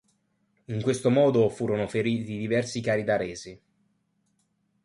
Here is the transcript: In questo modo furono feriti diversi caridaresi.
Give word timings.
In 0.65 0.81
questo 0.81 1.11
modo 1.11 1.47
furono 1.49 1.87
feriti 1.87 2.35
diversi 2.39 2.81
caridaresi. 2.81 3.61